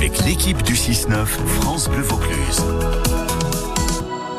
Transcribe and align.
avec 0.00 0.24
l'équipe 0.24 0.62
du 0.62 0.72
6-9 0.74 1.26
France 1.26 1.88
Bleu 1.90 2.00
Vaucluse. 2.00 2.62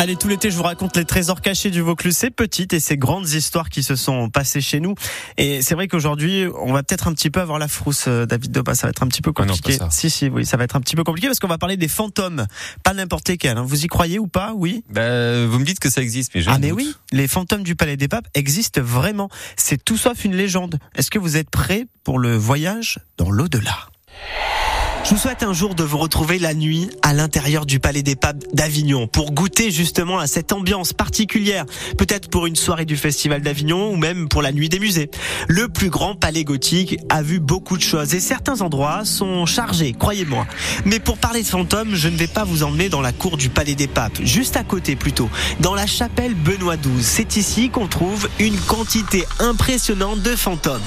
Allez, 0.00 0.16
tout 0.16 0.26
l'été, 0.26 0.50
je 0.50 0.56
vous 0.56 0.64
raconte 0.64 0.96
les 0.96 1.04
trésors 1.04 1.40
cachés 1.40 1.70
du 1.70 1.80
Vaucluse, 1.80 2.16
ces 2.16 2.30
petites 2.30 2.72
et 2.72 2.80
ces 2.80 2.96
grandes 2.98 3.30
histoires 3.30 3.68
qui 3.68 3.84
se 3.84 3.94
sont 3.94 4.28
passées 4.30 4.60
chez 4.60 4.80
nous. 4.80 4.96
Et 5.38 5.62
c'est 5.62 5.76
vrai 5.76 5.86
qu'aujourd'hui, 5.86 6.46
on 6.60 6.72
va 6.72 6.82
peut-être 6.82 7.06
un 7.06 7.12
petit 7.12 7.30
peu 7.30 7.40
avoir 7.40 7.60
la 7.60 7.68
frousse, 7.68 8.06
euh, 8.08 8.26
David 8.26 8.50
Doba. 8.50 8.74
Ça 8.74 8.88
va 8.88 8.90
être 8.90 9.04
un 9.04 9.06
petit 9.06 9.22
peu 9.22 9.30
Ah 9.36 9.42
non, 9.44 9.54
compliqué. 9.54 9.78
pas 9.78 9.84
ça. 9.84 9.90
si, 9.92 10.10
si, 10.10 10.28
oui, 10.28 10.44
ça 10.44 10.56
va 10.56 10.64
être 10.64 10.74
un 10.74 10.80
petit 10.80 10.96
peu 10.96 11.04
compliqué 11.04 11.28
parce 11.28 11.38
qu'on 11.38 11.46
va 11.46 11.56
parler 11.58 11.76
des 11.76 11.86
fantômes. 11.88 12.46
Pas 12.82 12.92
n'importe 12.92 13.28
lesquels. 13.28 13.56
hein. 13.56 13.64
Vous 13.64 13.84
y 13.84 13.86
croyez 13.86 14.18
ou 14.18 14.26
pas? 14.26 14.52
Oui. 14.56 14.82
Bah, 14.90 15.46
vous 15.46 15.58
me 15.60 15.64
dites 15.64 15.78
que 15.78 15.88
ça 15.88 16.02
existe, 16.02 16.32
mais 16.34 16.42
je 16.42 16.50
Ah 16.50 16.54
doute. 16.54 16.62
mais 16.62 16.72
oui, 16.72 16.92
les 17.12 17.28
fantômes 17.28 17.62
du 17.62 17.76
Palais 17.76 17.96
des 17.96 18.08
Papes 18.08 18.26
existent 18.34 18.80
vraiment. 18.82 19.28
C'est 19.56 19.82
tout 19.82 19.96
sauf 19.96 20.24
une 20.24 20.34
légende. 20.34 20.80
Est-ce 20.96 21.12
que 21.12 21.20
vous 21.20 21.36
êtes 21.36 21.50
prêts 21.50 21.86
pour 22.02 22.18
le 22.18 22.36
voyage 22.36 22.98
dans 23.16 23.30
l'au-delà? 23.30 23.76
Je 25.04 25.10
vous 25.10 25.18
souhaite 25.18 25.42
un 25.42 25.52
jour 25.52 25.74
de 25.74 25.84
vous 25.84 25.98
retrouver 25.98 26.38
la 26.38 26.54
nuit 26.54 26.88
à 27.02 27.12
l'intérieur 27.12 27.66
du 27.66 27.78
Palais 27.78 28.02
des 28.02 28.16
Papes 28.16 28.42
d'Avignon 28.54 29.06
pour 29.06 29.32
goûter 29.32 29.70
justement 29.70 30.18
à 30.18 30.26
cette 30.26 30.50
ambiance 30.50 30.94
particulière, 30.94 31.66
peut-être 31.98 32.30
pour 32.30 32.46
une 32.46 32.56
soirée 32.56 32.86
du 32.86 32.96
Festival 32.96 33.42
d'Avignon 33.42 33.90
ou 33.90 33.96
même 33.96 34.28
pour 34.28 34.40
la 34.40 34.50
nuit 34.50 34.70
des 34.70 34.78
musées. 34.78 35.10
Le 35.46 35.68
plus 35.68 35.90
grand 35.90 36.14
palais 36.14 36.44
gothique 36.44 36.98
a 37.10 37.22
vu 37.22 37.38
beaucoup 37.38 37.76
de 37.76 37.82
choses 37.82 38.14
et 38.14 38.20
certains 38.20 38.62
endroits 38.62 39.04
sont 39.04 39.44
chargés, 39.44 39.92
croyez-moi. 39.92 40.46
Mais 40.86 41.00
pour 41.00 41.18
parler 41.18 41.42
de 41.42 41.48
fantômes, 41.48 41.94
je 41.94 42.08
ne 42.08 42.16
vais 42.16 42.26
pas 42.26 42.44
vous 42.44 42.62
emmener 42.62 42.88
dans 42.88 43.02
la 43.02 43.12
cour 43.12 43.36
du 43.36 43.50
Palais 43.50 43.74
des 43.74 43.88
Papes, 43.88 44.22
juste 44.22 44.56
à 44.56 44.64
côté 44.64 44.96
plutôt, 44.96 45.28
dans 45.60 45.74
la 45.74 45.86
chapelle 45.86 46.34
Benoît 46.34 46.78
XII. 46.78 47.02
C'est 47.02 47.36
ici 47.36 47.68
qu'on 47.68 47.88
trouve 47.88 48.26
une 48.38 48.58
quantité 48.58 49.26
impressionnante 49.38 50.22
de 50.22 50.34
fantômes. 50.34 50.80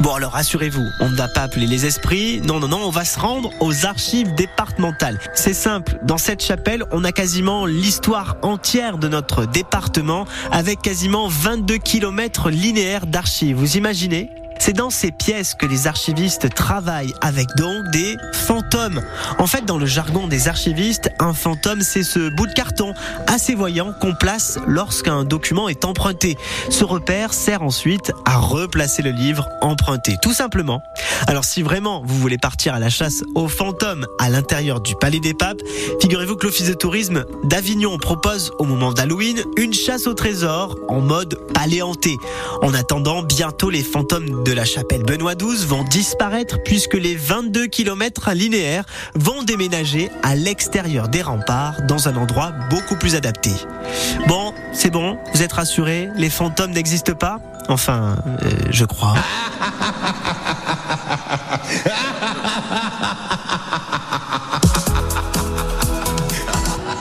Bon 0.00 0.14
alors 0.14 0.32
rassurez-vous, 0.32 0.88
on 1.00 1.10
ne 1.10 1.14
va 1.14 1.28
pas 1.28 1.42
appeler 1.42 1.66
les 1.66 1.84
esprits, 1.84 2.40
non 2.40 2.58
non 2.58 2.68
non, 2.68 2.78
on 2.78 2.90
va 2.90 3.04
se 3.04 3.20
rendre 3.20 3.50
aux 3.60 3.84
archives 3.84 4.34
départementales. 4.34 5.20
C'est 5.34 5.52
simple, 5.52 5.98
dans 6.02 6.16
cette 6.16 6.42
chapelle, 6.42 6.84
on 6.90 7.04
a 7.04 7.12
quasiment 7.12 7.66
l'histoire 7.66 8.38
entière 8.40 8.96
de 8.96 9.08
notre 9.08 9.44
département 9.44 10.24
avec 10.52 10.80
quasiment 10.80 11.28
22 11.28 11.76
km 11.76 12.48
linéaires 12.48 13.06
d'archives. 13.06 13.56
Vous 13.56 13.76
imaginez? 13.76 14.30
C'est 14.60 14.74
dans 14.74 14.90
ces 14.90 15.10
pièces 15.10 15.54
que 15.54 15.66
les 15.66 15.88
archivistes 15.88 16.54
travaillent 16.54 17.14
avec 17.20 17.48
donc 17.56 17.90
des 17.90 18.16
fantômes. 18.32 19.02
En 19.38 19.48
fait, 19.48 19.64
dans 19.64 19.78
le 19.78 19.86
jargon 19.86 20.28
des 20.28 20.46
archivistes, 20.46 21.10
un 21.18 21.32
fantôme, 21.32 21.80
c'est 21.80 22.04
ce 22.04 22.28
bout 22.28 22.46
de 22.46 22.52
carton 22.52 22.94
assez 23.26 23.56
voyant 23.56 23.92
qu'on 24.00 24.14
place 24.14 24.60
lorsqu'un 24.68 25.24
document 25.24 25.68
est 25.68 25.84
emprunté. 25.84 26.36
Ce 26.68 26.84
repère 26.84 27.34
sert 27.34 27.62
ensuite 27.62 28.12
à 28.24 28.36
replacer 28.36 29.02
le 29.02 29.10
livre 29.10 29.48
emprunté, 29.62 30.16
tout 30.22 30.34
simplement. 30.34 30.80
Alors 31.26 31.44
si 31.44 31.62
vraiment 31.62 32.02
vous 32.04 32.18
voulez 32.18 32.38
partir 32.38 32.74
à 32.74 32.78
la 32.78 32.90
chasse 32.90 33.24
aux 33.34 33.48
fantômes 33.48 34.06
à 34.20 34.30
l'intérieur 34.30 34.80
du 34.80 34.94
Palais 34.94 35.20
des 35.20 35.34
Papes, 35.34 35.60
figurez-vous 36.00 36.36
que 36.36 36.46
l'Office 36.46 36.68
de 36.68 36.74
tourisme 36.74 37.24
d'Avignon 37.44 37.98
propose 37.98 38.52
au 38.58 38.64
moment 38.64 38.92
d'Halloween 38.92 39.42
une 39.56 39.72
chasse 39.72 40.06
au 40.06 40.14
trésor 40.14 40.76
en 40.88 41.00
mode 41.00 41.36
palais. 41.54 41.80
En 42.62 42.74
attendant, 42.74 43.22
bientôt 43.22 43.70
les 43.70 43.82
fantômes 43.82 44.42
de 44.50 44.54
la 44.56 44.64
chapelle 44.64 45.04
Benoît 45.04 45.36
XII 45.36 45.64
vont 45.64 45.84
disparaître 45.84 46.60
puisque 46.64 46.94
les 46.94 47.14
22 47.14 47.68
km 47.68 48.32
linéaires 48.32 48.82
vont 49.14 49.44
déménager 49.44 50.10
à 50.24 50.34
l'extérieur 50.34 51.08
des 51.08 51.22
remparts 51.22 51.82
dans 51.82 52.08
un 52.08 52.16
endroit 52.16 52.50
beaucoup 52.68 52.96
plus 52.96 53.14
adapté. 53.14 53.52
Bon, 54.26 54.52
c'est 54.72 54.90
bon, 54.90 55.18
vous 55.32 55.42
êtes 55.42 55.52
rassurés, 55.52 56.08
les 56.16 56.30
fantômes 56.30 56.72
n'existent 56.72 57.14
pas? 57.14 57.38
Enfin, 57.68 58.16
euh, 58.42 58.50
je 58.70 58.84
crois. 58.84 59.14